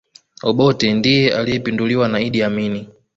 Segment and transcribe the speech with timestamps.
[0.49, 2.81] obotte ndiye aliyepinduliwa na idd amini